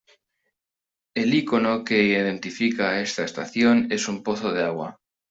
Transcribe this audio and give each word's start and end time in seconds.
El 1.13 1.35
ícono 1.39 1.75
que 1.83 2.01
identifica 2.05 2.89
a 2.89 3.01
esta 3.01 3.23
estación 3.23 3.91
es 3.91 4.07
un 4.07 4.23
pozo 4.23 4.51
de 4.51 4.63
agua. 4.63 4.97